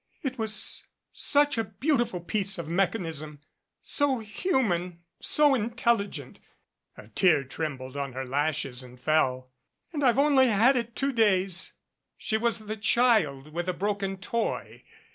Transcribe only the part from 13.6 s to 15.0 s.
a broken toy.